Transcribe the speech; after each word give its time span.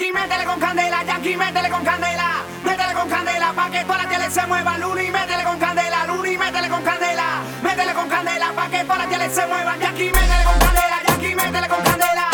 Yankee, 0.00 0.12
métele 0.14 0.44
con 0.46 0.58
candela, 0.58 1.04
Yankee, 1.04 1.36
métele 1.36 1.68
con 1.68 1.84
candela, 1.84 2.42
métele 2.64 2.94
con 2.94 3.08
candela, 3.10 3.52
pa' 3.52 3.70
que 3.70 3.84
toda 3.84 3.98
la 3.98 4.08
tele 4.08 4.30
se 4.30 4.46
mueva, 4.46 4.78
Luni, 4.78 5.10
métele 5.10 5.44
con 5.44 5.58
candela, 5.58 6.06
Luni, 6.06 6.38
métele 6.38 6.68
con 6.70 6.82
candela, 6.82 7.42
métele 7.62 7.92
con 7.92 8.08
candela, 8.08 8.52
pa' 8.56 8.70
que 8.70 8.84
toda 8.84 8.96
la 8.96 9.06
tele 9.06 9.28
se 9.28 9.46
mueva, 9.46 9.76
Yankee, 9.76 10.10
métele 10.10 10.44
con 10.44 10.58
candela, 10.58 11.02
Yankee, 11.06 11.34
métele 11.34 11.68
con 11.68 11.82
candela. 11.82 12.29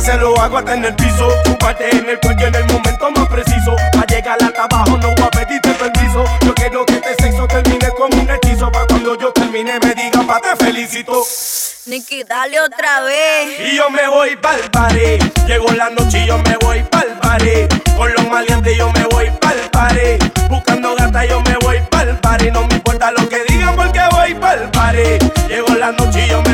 se 0.00 0.16
lo 0.16 0.38
hago 0.40 0.58
hasta 0.58 0.74
en 0.74 0.84
el 0.84 0.94
piso. 0.94 1.28
Ocuparte 1.46 1.94
en 1.94 2.08
el 2.08 2.18
cuello 2.20 2.46
en 2.46 2.54
el 2.54 2.64
momento 2.66 3.10
más 3.16 3.28
preciso. 3.28 3.76
Pa' 3.92 4.06
llegar 4.06 4.38
hasta 4.42 4.64
abajo 4.64 4.96
no 4.98 5.14
voy 5.14 5.26
a 5.26 5.30
pedirte 5.30 5.70
permiso. 5.74 6.24
Yo 6.42 6.54
quiero 6.54 6.84
que 6.86 6.94
este 6.94 7.14
sexo 7.22 7.46
termine 7.46 7.88
como 7.96 8.20
un 8.20 8.30
hechizo. 8.30 8.70
Pa' 8.72 8.86
cuando 8.86 9.18
yo 9.18 9.32
termine 9.32 9.78
me 9.80 9.94
diga 9.94 10.22
pa' 10.26 10.40
te 10.40 10.64
felicito. 10.64 11.22
Niki, 11.86 12.24
dale 12.24 12.60
otra 12.60 13.00
vez. 13.02 13.60
Y 13.60 13.76
yo 13.76 13.90
me 13.90 14.06
voy 14.08 14.36
pa'l 14.36 14.60
paré. 14.70 15.18
Llegó 15.46 15.70
la 15.72 15.90
noche 15.90 16.20
y 16.22 16.26
yo 16.26 16.38
me 16.38 16.56
voy 16.58 16.82
pa'l 16.84 17.18
paré. 17.20 17.68
Con 17.96 18.12
los 18.14 18.28
maleantes 18.28 18.76
yo 18.76 18.90
me 18.92 19.04
voy 19.04 19.30
pa'l 19.40 19.58
paré. 19.72 20.18
Buscando 20.48 20.94
gata 20.94 21.24
yo 21.24 21.40
me 21.42 21.56
voy 21.64 21.80
pa'l 21.90 22.16
paré. 22.20 22.50
No 22.50 22.66
me 22.66 22.74
importa 22.74 23.10
lo 23.12 23.28
que 23.28 23.42
digan 23.48 23.76
porque 23.76 24.00
voy 24.12 24.34
pa'l 24.34 24.70
paré. 24.70 25.18
Llegó 25.48 25.74
la 25.74 25.92
noche 25.92 26.26
y 26.26 26.30
yo 26.30 26.42
me 26.42 26.49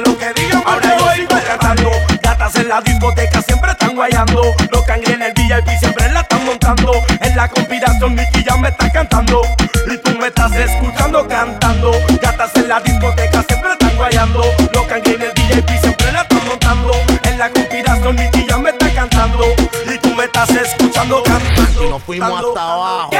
lo 0.00 0.16
que 0.18 0.32
digan, 0.34 0.62
ahora 0.66 0.96
yo 0.98 1.10
sigo 1.12 1.28
tratando. 1.28 1.90
Gatas 2.22 2.54
en 2.56 2.68
la 2.68 2.80
discoteca 2.80 3.42
siempre 3.42 3.70
están 3.70 3.94
guayando. 3.94 4.42
Los 4.70 4.82
cangre 4.82 5.14
en 5.14 5.22
el 5.22 5.32
VIP 5.32 5.78
siempre 5.78 6.10
la 6.10 6.20
están 6.20 6.44
montando. 6.44 6.92
En 7.20 7.36
la 7.36 7.48
conspiración 7.48 8.14
Nicky 8.14 8.44
ya 8.44 8.56
me 8.56 8.68
está 8.68 8.90
cantando. 8.90 9.42
Y 9.90 9.96
tú 9.98 10.18
me 10.18 10.28
estás 10.28 10.52
escuchando 10.52 11.26
cantando. 11.26 11.92
Gatas 12.20 12.54
en 12.56 12.68
la 12.68 12.80
discoteca 12.80 13.42
siempre 13.48 13.72
están 13.72 13.96
guayando. 13.96 14.42
Los 14.72 14.86
cangre 14.86 15.14
en 15.14 15.22
el 15.22 15.32
VIP 15.32 15.68
siempre 15.80 16.12
la 16.12 16.22
están 16.22 16.46
montando. 16.46 16.92
En 17.24 17.38
la 17.38 17.50
conspiración 17.50 18.16
Nicky 18.16 18.46
ya 18.48 18.58
me 18.58 18.70
está 18.70 18.94
cantando. 18.94 19.44
Y 19.92 19.98
tú 19.98 20.14
me 20.14 20.24
estás 20.24 20.50
escuchando 20.50 21.22
cantando. 21.22 21.84
Y 21.84 21.88
nos 21.88 22.02
fuimos 22.02 22.44
hasta 22.44 22.62
abajo. 22.62 23.10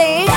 തേടി 0.00 0.29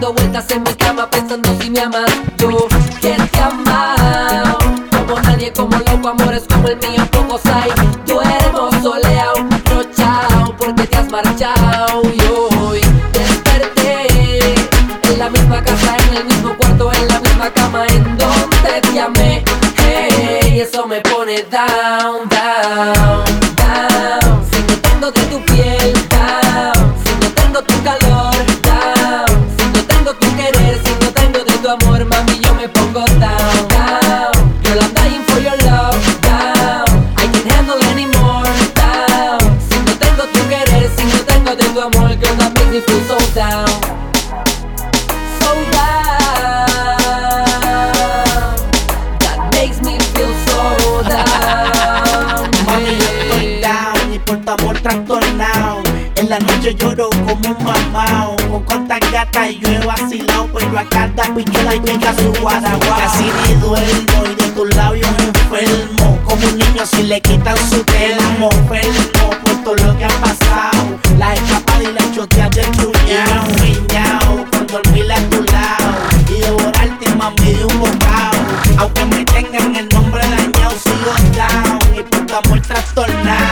dando 0.00 0.14
vueltas 0.14 0.50
en 0.50 0.62
mi 0.62 0.72
cama 0.74 1.10
pensando 1.10 1.54
si 1.60 1.70
me 1.70 1.80
amas. 1.80 2.10
Yo, 2.38 2.48
¿quién 3.00 3.28
te 3.28 3.40
ama? 3.40 4.56
Como 4.90 5.20
nadie, 5.20 5.52
como 5.52 5.76
loco, 5.76 6.08
amores 6.08 6.44
como 6.48 6.68
el 6.68 6.78
mío, 6.78 7.06
pocos 7.10 7.44
hay. 7.44 7.70
Duermo 8.06 8.70
soleado, 8.82 9.34
no 9.42 9.84
chao, 9.94 10.56
porque 10.56 10.86
te 10.86 10.96
has 10.96 11.10
marchado. 11.10 12.02
Y 12.04 12.20
hoy 12.32 12.80
desperté 13.12 14.54
en 15.12 15.18
la 15.18 15.28
misma 15.28 15.62
casa, 15.62 15.96
en 16.08 16.16
el 16.16 16.24
mismo 16.24 16.56
cuarto, 16.56 16.90
en 16.92 17.08
la 17.08 17.20
misma 17.20 17.50
cama, 17.50 17.86
en 17.88 18.04
donde 18.16 18.80
te 18.90 19.00
amé. 19.00 19.44
Hey, 19.76 20.60
eso 20.60 20.86
me 20.86 21.00
pone 21.02 21.42
down, 21.42 22.26
down, 22.30 23.24
down. 23.56 24.44
Sigo 24.50 24.72
estando 24.72 25.10
de 25.12 25.22
tu 25.24 25.44
piel. 25.44 25.79
la 56.30 56.38
noche 56.38 56.76
lloro 56.76 57.10
como 57.10 57.34
un 57.34 57.64
mamao. 57.64 58.36
Con 58.48 58.62
cuantas 58.62 59.00
gatas 59.10 59.50
yo 59.60 59.68
he 59.68 59.84
vacilado, 59.84 60.48
pero 60.54 60.78
a 60.78 60.84
cada 60.84 61.34
pichola 61.34 61.74
llega 61.74 62.14
su 62.14 62.32
guaraguao. 62.40 62.98
Casi 62.98 63.24
ni 63.24 63.54
duermo 63.60 64.18
y 64.30 64.34
de 64.40 64.48
tus 64.52 64.76
labios 64.76 65.08
enfermo. 65.18 66.18
Como 66.24 66.46
un 66.46 66.56
niño 66.56 66.86
si 66.86 67.02
le 67.02 67.20
quitan 67.20 67.56
su 67.68 67.82
telmo. 67.82 68.48
Enfermo 68.52 69.30
por 69.42 69.64
todo 69.64 69.74
lo 69.74 69.98
que 69.98 70.04
ha 70.04 70.20
pasado. 70.20 70.98
La 71.18 71.34
escapada 71.34 71.82
y 71.82 71.92
la 71.92 72.14
choteada 72.14 72.50
del 72.50 72.70
puñado. 72.76 73.42
Miñao, 73.60 74.44
por 74.52 74.66
dormir 74.68 75.10
a 75.10 75.18
tu 75.30 75.42
lado. 75.42 75.90
Y 76.28 76.40
devorarte, 76.42 77.14
mami, 77.16 77.54
de 77.54 77.64
un 77.64 77.80
bocado. 77.80 78.38
Aunque 78.78 79.04
me 79.06 79.24
tengan 79.24 79.74
el 79.74 79.88
nombre 79.88 80.22
dañado, 80.22 80.76
sigo 80.78 81.12
down. 81.34 81.98
Y 81.98 82.02
puta 82.04 82.38
amor 82.38 82.60
trastornado. 82.60 83.49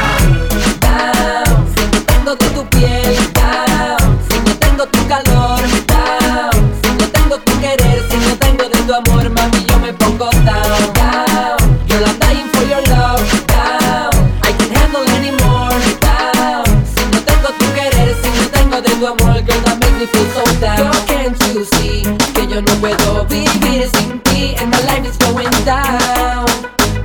puedo 22.81 23.25
vivir 23.27 23.89
sin 23.95 24.21
ti. 24.21 24.55
And 24.59 24.71
my 24.71 24.81
life 24.87 25.07
is 25.09 25.17
going 25.19 25.51
down. 25.65 26.47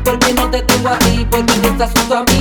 Porque 0.03 0.33
no 0.33 0.49
te 0.49 0.62
tengo 0.63 0.89
a 0.89 0.99
ti 0.99 1.25
Porque 1.31 1.55
no 1.59 1.69
estás 1.69 1.91
junto 1.95 2.17
a 2.17 2.23
mí 2.25 2.33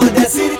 que 0.00 0.22
estaba 0.22 0.51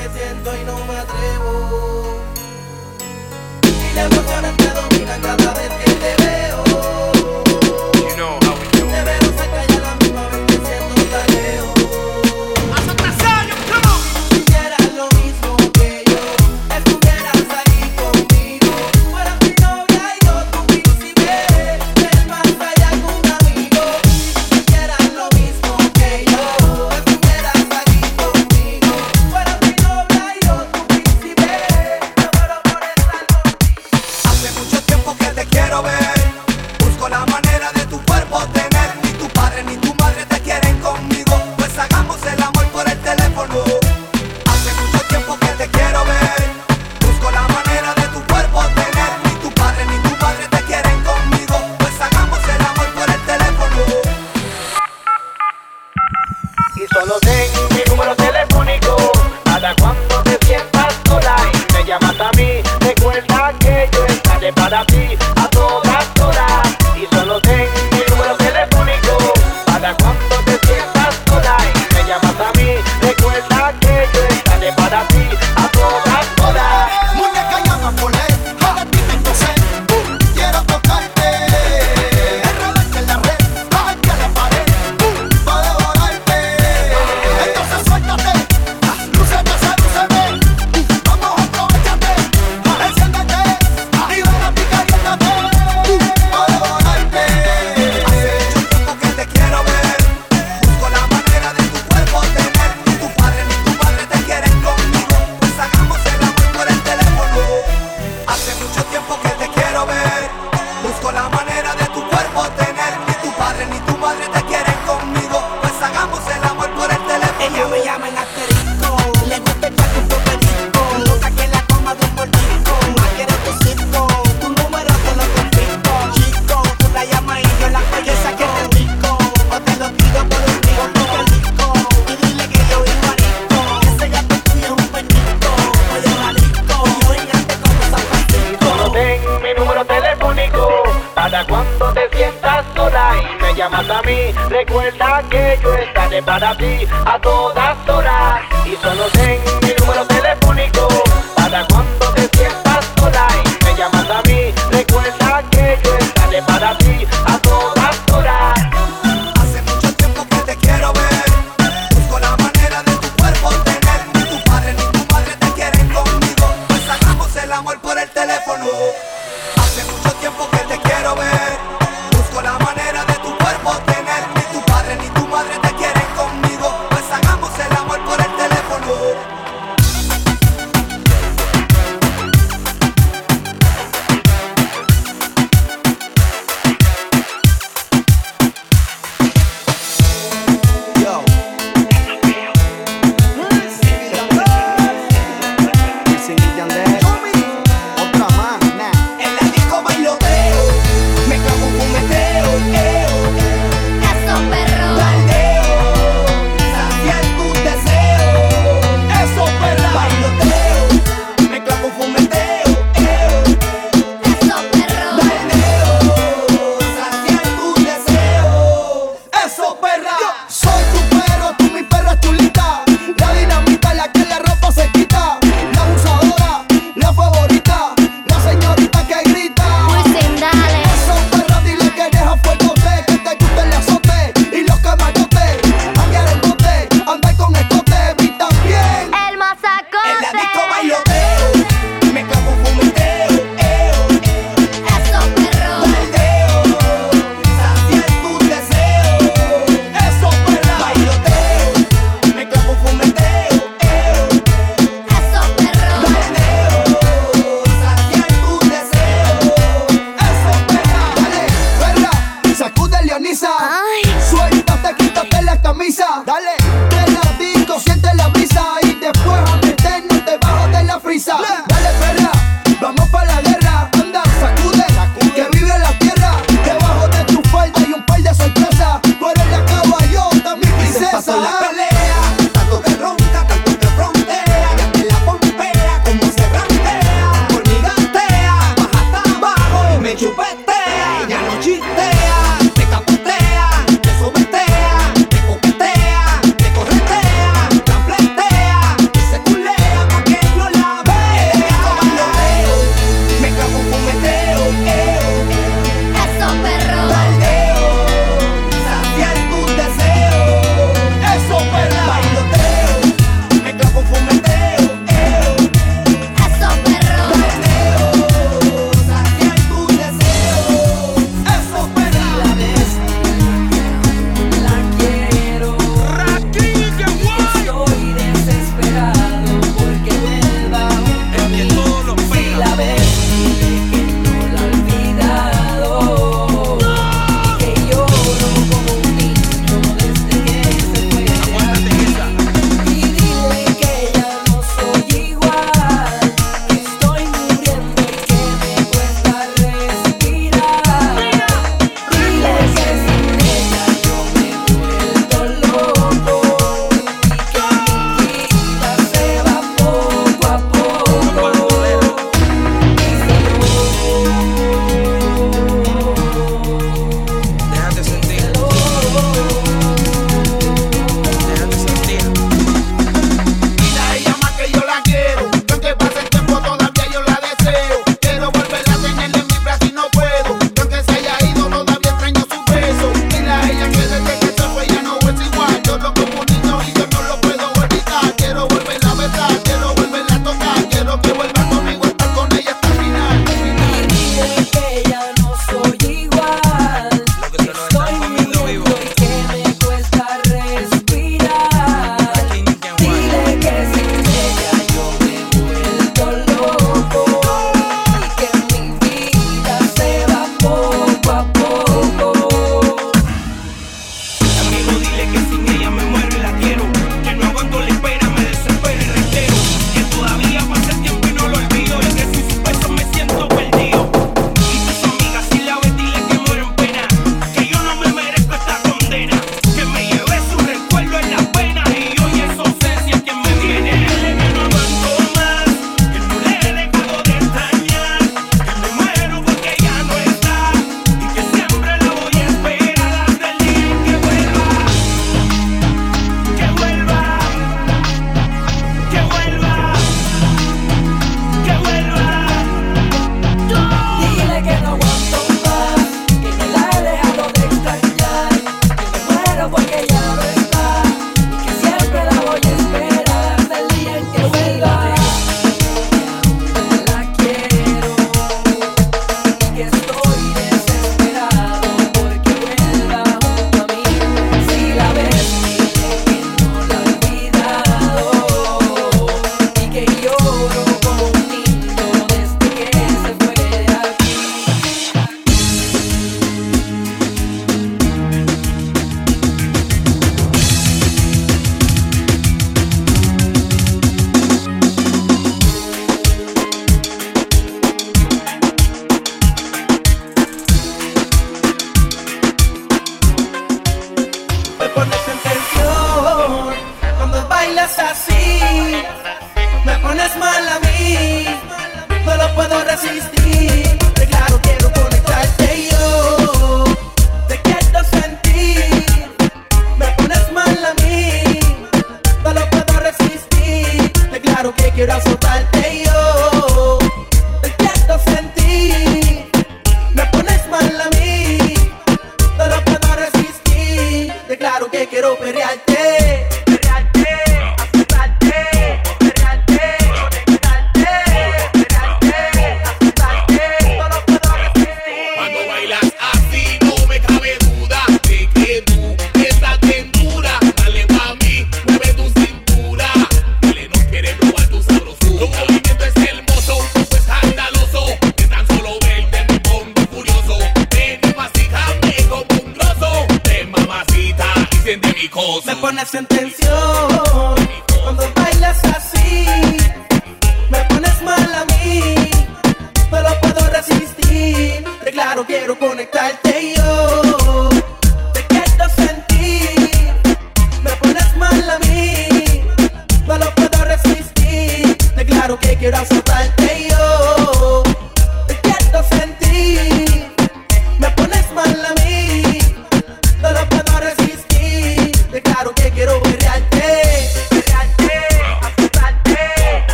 que 0.00 0.18
siento 0.18 0.56
y 0.56 0.64
no 0.64 0.84
me 0.86 0.96
atrevo. 0.96 2.20
Y 3.64 4.59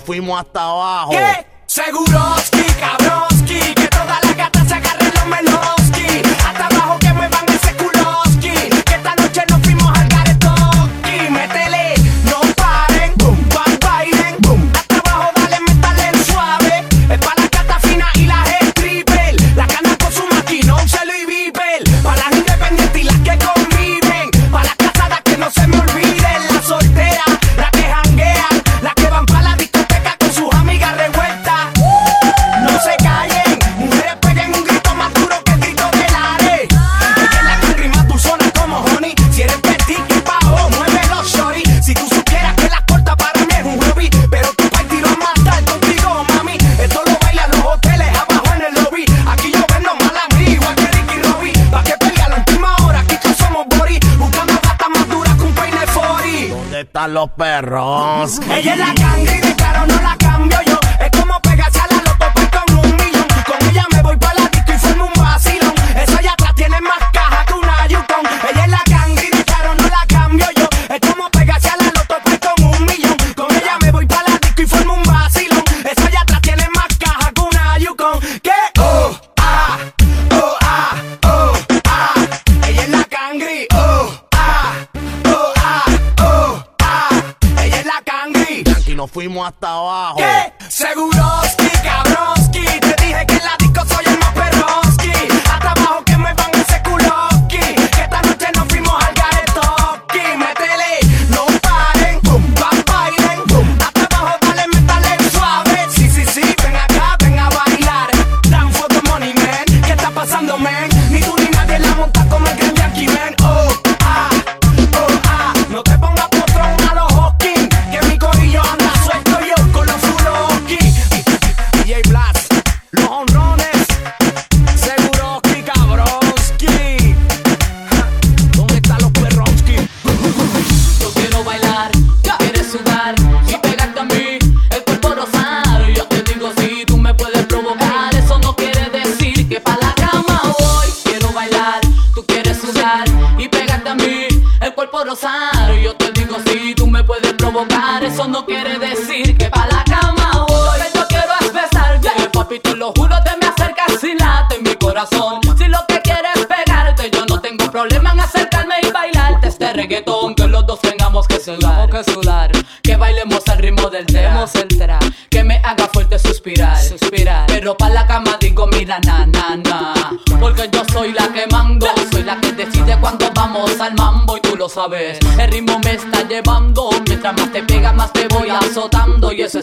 fuimos 0.00 0.40
hasta 0.40 0.62
abajo. 0.62 1.10
¿Qué? 1.10 1.46
Seguros 1.66 2.50
los 57.10 57.30
perros. 57.30 58.40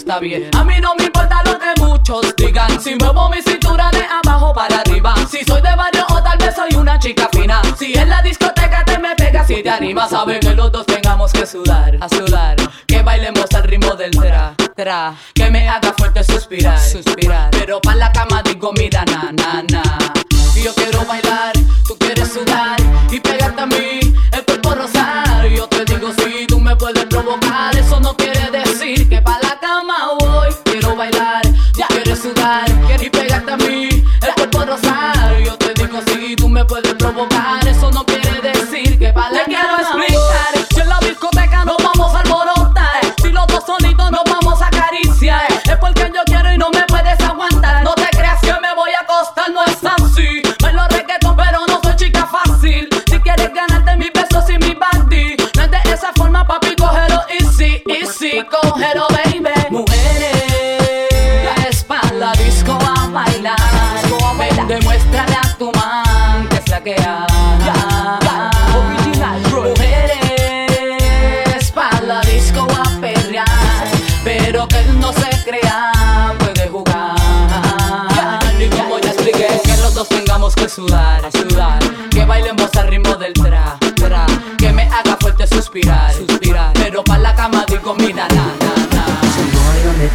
A 0.10 0.22
mí 0.64 0.80
no 0.80 0.96
me 0.96 1.04
importa 1.04 1.44
lo 1.44 1.60
que 1.60 1.82
muchos 1.82 2.34
digan. 2.38 2.82
Si 2.82 2.96
muevo 2.96 3.30
mi 3.30 3.42
cintura 3.42 3.90
de 3.92 4.06
abajo 4.06 4.54
para 4.54 4.78
arriba. 4.78 5.14
Si 5.30 5.44
soy 5.44 5.62
de 5.62 5.76
barrio 5.76 6.06
o 6.10 6.24
tal 6.24 6.38
vez 6.38 6.56
soy 6.56 6.74
una 6.78 6.98
chica 6.98 7.28
fina. 7.30 7.62
Si 7.78 7.94
en 7.94 8.10
la 8.10 8.22
discoteca 8.22 8.86
te 8.86 8.98
me 9.00 9.14
pegas 9.16 9.50
y 9.50 9.62
te 9.62 9.70
animas, 9.70 10.10
sabe 10.12 10.40
que 10.40 10.54
los 10.56 10.72
dos 10.72 10.86
tengamos 10.86 11.34
que 11.34 11.46
sudar, 11.46 11.98
a 12.00 12.08
sudar. 12.08 12.56
Que 12.88 13.02
bailemos 13.02 13.54
al 13.54 13.64
ritmo 13.64 13.96
del 13.96 14.12
tra, 14.12 14.56
tra. 14.78 15.14
Que 15.36 15.52
me 15.52 15.68
haga 15.68 15.94
fuerte 15.98 16.24
suspirar, 16.24 16.80
suspirar. 16.80 17.52
Pero 17.52 17.82
pa' 17.82 17.96
la 17.96 18.10
cama 18.14 18.42
digo, 18.44 18.72
mira, 18.78 19.04
na, 19.06 19.34
na, 19.34 19.62
na. 19.64 19.84
Si 20.54 20.64
yo 20.64 20.74
quiero 20.74 21.04
bailar, 21.06 21.52
tú 21.86 21.98
quieres 22.00 22.32
sudar 22.32 22.78
y 23.12 23.20
pegarte 23.20 23.62
a 23.62 23.66
mí, 23.66 24.00
el 24.32 24.46
cuerpo 24.46 24.74
rosar. 24.74 25.46
Yo 25.50 25.68
te 25.68 25.84
digo, 25.84 26.14
si 26.14 26.48
tú 26.48 26.62
me 26.62 26.78
puedes 26.78 27.04
provocar. 27.06 27.47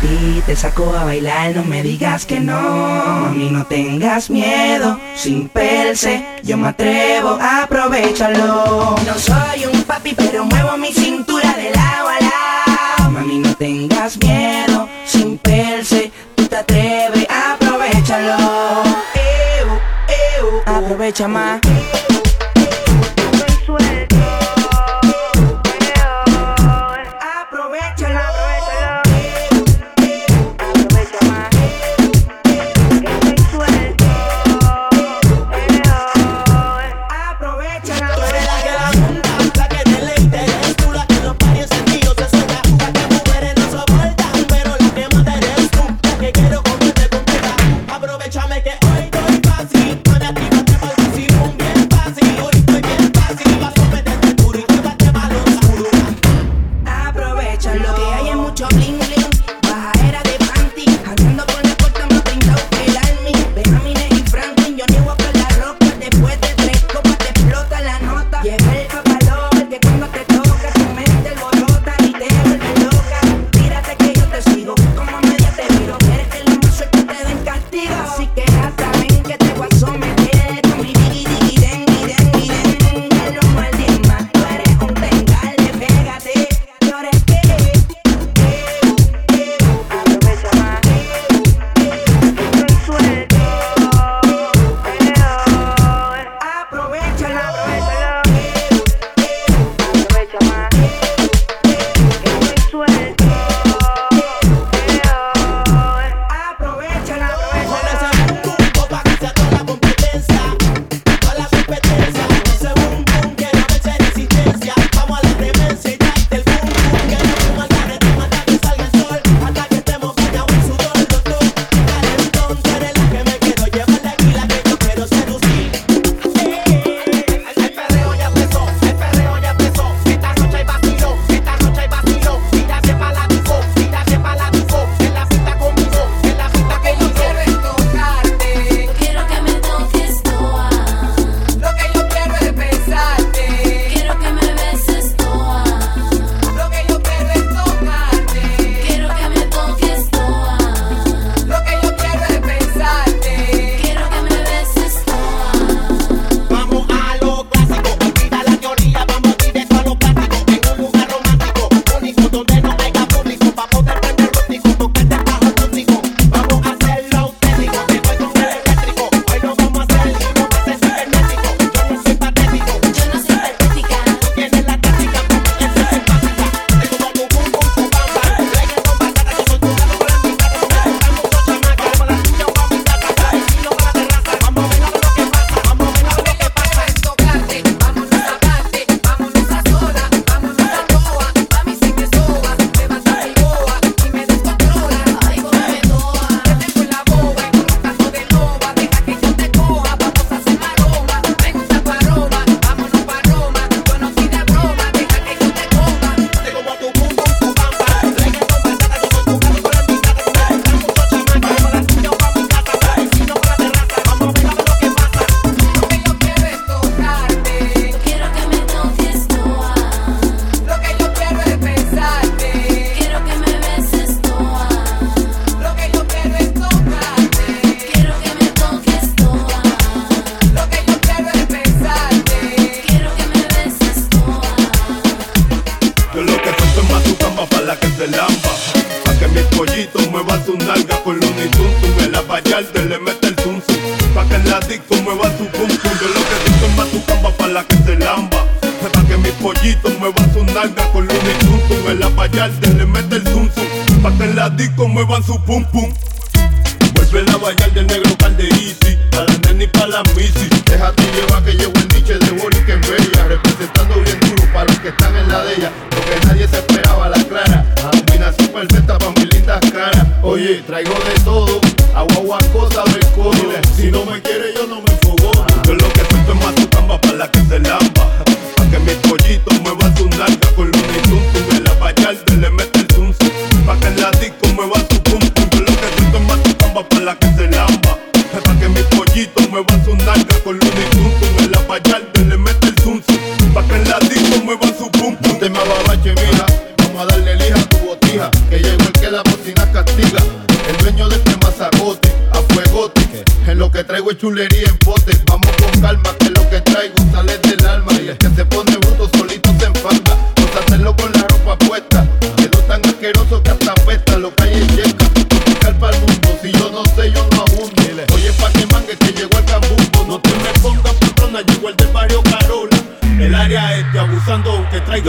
ti 0.02 0.42
te 0.44 0.56
saco 0.56 0.94
a 0.94 1.04
bailar, 1.04 1.54
no 1.54 1.64
me 1.64 1.82
digas 1.82 2.26
que 2.26 2.40
no. 2.40 2.60
Mami, 2.60 3.50
no 3.50 3.64
tengas 3.64 4.28
miedo, 4.28 4.98
sin 5.14 5.48
perse, 5.48 6.24
yo 6.42 6.56
me 6.56 6.68
atrevo, 6.68 7.38
aprovechalo. 7.40 8.96
No 9.06 9.14
soy 9.16 9.64
un 9.72 9.82
papi, 9.84 10.14
pero 10.14 10.44
muevo 10.44 10.76
mi 10.76 10.92
cintura 10.92 11.54
de 11.54 11.70
lado 11.70 12.08
a 12.08 12.18
lado. 12.20 13.10
Mami, 13.12 13.38
no 13.38 13.54
tengas 13.54 14.18
miedo, 14.18 14.88
sin 15.06 15.38
perse, 15.38 16.10
tú 16.34 16.46
te 16.46 16.56
atreves, 16.56 17.26
aprovechalo. 17.30 18.82
Eu, 19.60 19.68
eu, 20.40 20.62
aprovecha 20.66 21.28
más. 21.28 21.60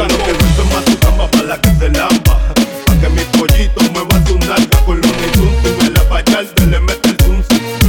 bacano 0.03 0.25
que 0.25 0.33
vuelve 0.33 0.73
más 0.73 0.85
tu 0.85 0.97
cama 0.99 1.27
para 1.31 1.43
la 1.43 1.61
que 1.61 1.69
se 1.75 1.89
lampa. 1.89 2.39
Pa' 2.85 2.95
que 2.95 3.09
mi 3.09 3.23
pollito 3.37 3.81
mueva 3.91 4.25
su 4.25 4.37
nalga 4.39 4.85
con 4.85 4.97
los 5.01 5.11
y 5.11 5.85
en 5.85 5.93
la 5.93 6.09
payarde 6.09 6.65
le 6.67 6.79
mete 6.79 7.09
el 7.09 7.17
zoom 7.23 7.41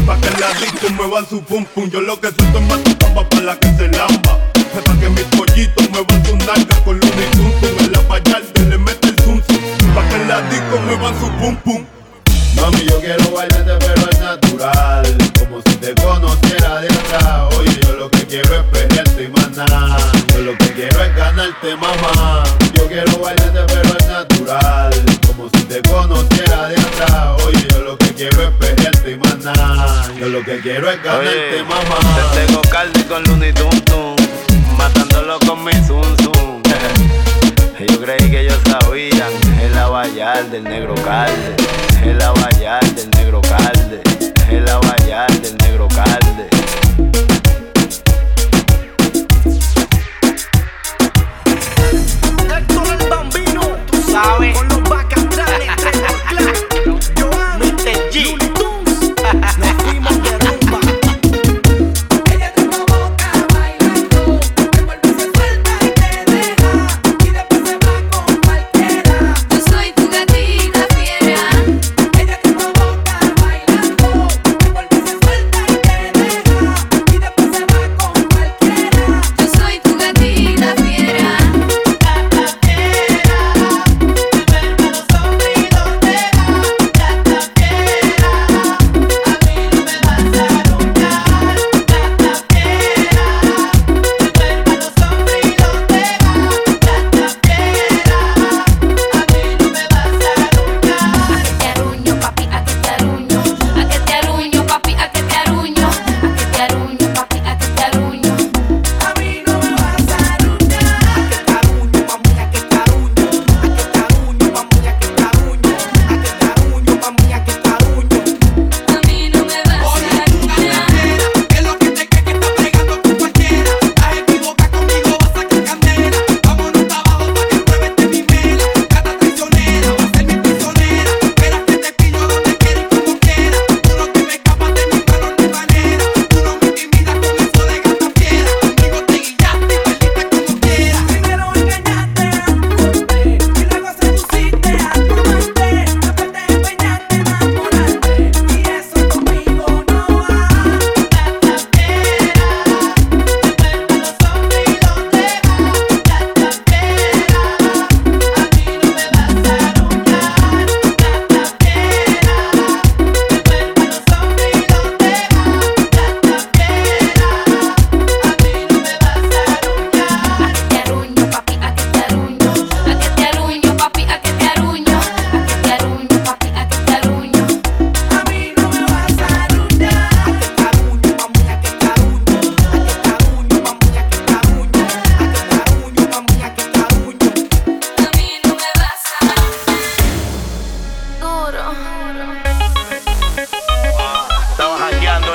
Pa' 0.06 0.16
que 0.20 0.30
la 0.40 0.52
disco 0.60 0.90
mueva 0.94 1.24
su 1.28 1.42
pum 1.42 1.64
pum, 1.74 1.90
yo 1.90 2.00
lo 2.00 2.20
que 2.20 2.30
siento 2.30 2.58
es 2.58 2.64
más 2.66 2.83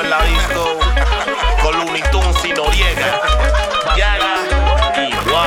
En 0.02 0.08
la 0.08 0.22
disco 0.24 0.78
con 1.62 1.78
Looney 1.78 2.02
Tunes 2.10 2.44
y 2.44 2.52
Noriega. 2.52 3.20
Llaga 3.96 4.34
y 4.96 5.28
guau. 5.28 5.44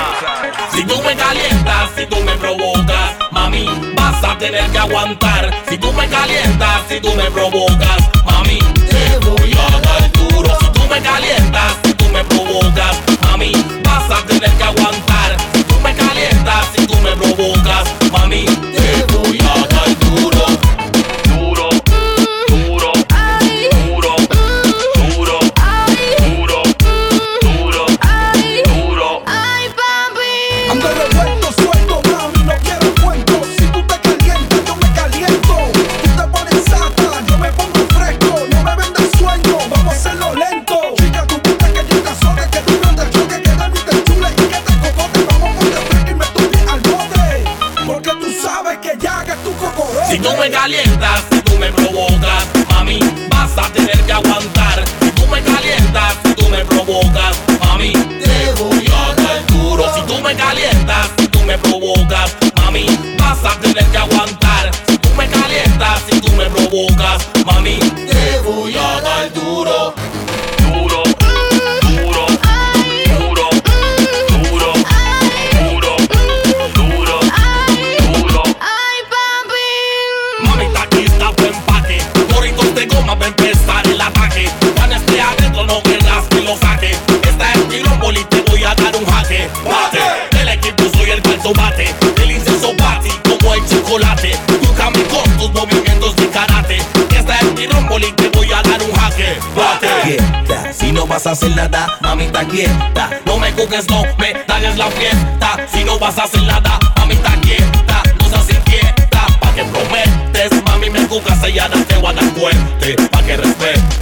Si 0.72 0.84
tú 0.86 1.02
me 1.02 1.16
calientas, 1.16 1.90
si 1.96 2.06
tú 2.06 2.18
me 2.22 2.34
provocas, 2.34 3.16
mami, 3.32 3.68
vas 3.96 4.24
a 4.24 4.38
tener 4.38 4.70
que 4.70 4.78
aguantar. 4.78 5.50
Si 5.68 5.78
tú 5.78 5.92
me 5.94 6.08
calientas, 6.08 6.82
si 6.88 7.00
tú 7.02 7.14
me 7.16 7.32
provocas, 7.32 7.98
mami, 8.26 8.60
te 8.90 9.18
voy 9.28 9.54
a 9.54 9.80
dar 9.80 10.12
duro. 10.12 10.56
Si 10.60 10.70
tú 10.70 10.82
me 10.88 11.02
calientas, 11.02 11.74
si 11.84 11.94
tú 11.96 12.10
me 12.10 12.24
provocas, 12.24 13.02
mami, 13.24 13.54
vas 13.84 14.12
a 14.12 14.24
tener 14.28 14.52
que 14.52 14.64
aguantar. 14.64 15.36
Si 15.54 15.64
tú 15.64 15.80
me 15.80 15.96
calientas, 15.96 16.68
si 16.76 16.86
tú 16.86 16.96
me 16.98 17.16
provocas, 17.16 17.86
mami, 18.12 18.46
te 18.46 18.83
vas 101.24 101.28
a 101.28 101.32
hacer 101.46 101.56
nada, 101.56 101.88
mamita 102.02 102.46
quieta. 102.46 103.10
No 103.26 103.38
me 103.38 103.52
juzgues, 103.54 103.88
no 103.90 104.04
me 104.18 104.34
dañes 104.46 104.78
la 104.78 104.88
fiesta. 104.92 105.58
Si 105.72 105.84
no 105.84 105.98
vas 105.98 106.18
a 106.18 106.24
hacer 106.24 106.42
nada, 106.44 106.78
mamita 106.98 107.34
quieta. 107.42 108.04
No 108.20 108.28
seas 108.28 108.50
inquieta, 108.50 109.26
pa' 109.40 109.54
que 109.54 109.64
prometes. 109.64 110.64
Mami, 110.66 110.90
me 110.90 111.06
juzgas, 111.08 111.42
ella 111.46 111.70
no 111.70 111.82
te 111.86 111.96
va 112.02 112.10
a 112.10 112.14
dar 112.14 112.26
fuerte. 112.32 112.96
Pa' 113.10 113.24
que 113.24 113.38
respetes. 113.38 113.93